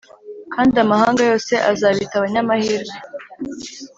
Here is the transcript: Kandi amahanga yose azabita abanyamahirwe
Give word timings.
Kandi 0.53 0.75
amahanga 0.83 1.21
yose 1.29 1.53
azabita 1.71 2.13
abanyamahirwe 2.17 2.97